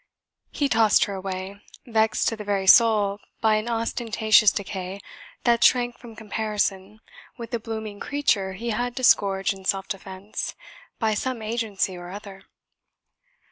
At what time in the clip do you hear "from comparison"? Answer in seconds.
5.99-7.01